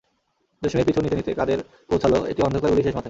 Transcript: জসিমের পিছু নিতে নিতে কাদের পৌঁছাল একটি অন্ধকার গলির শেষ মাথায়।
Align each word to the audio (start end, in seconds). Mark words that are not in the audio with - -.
জসিমের 0.61 0.85
পিছু 0.87 0.99
নিতে 1.01 1.15
নিতে 1.15 1.31
কাদের 1.33 1.59
পৌঁছাল 1.89 2.13
একটি 2.31 2.41
অন্ধকার 2.43 2.69
গলির 2.71 2.85
শেষ 2.85 2.93
মাথায়। 2.93 2.99